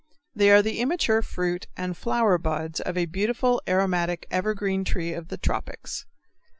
They 0.35 0.49
are 0.49 0.63
the 0.63 0.79
immature 0.79 1.21
fruit 1.21 1.67
and 1.77 1.95
flower 1.95 2.39
buds 2.39 2.79
of 2.81 2.97
a 2.97 3.05
beautiful 3.05 3.61
aromatic 3.69 4.25
evergreen 4.31 4.83
tree 4.83 5.13
of 5.13 5.27
the 5.27 5.37
tropics. 5.37 6.07